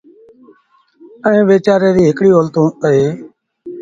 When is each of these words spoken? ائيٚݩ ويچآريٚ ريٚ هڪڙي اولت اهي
ائيٚݩ 1.25 1.47
ويچآريٚ 1.49 1.93
ريٚ 1.95 2.07
هڪڙي 2.09 2.29
اولت 2.33 2.55
اهي 2.87 3.07